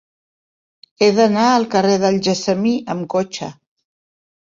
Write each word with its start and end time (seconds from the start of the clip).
He 1.01 1.09
d'anar 1.17 1.43
al 1.49 1.67
carrer 1.75 1.97
del 2.03 2.17
Gessamí 2.29 2.73
amb 2.95 3.07
cotxe. 3.15 3.51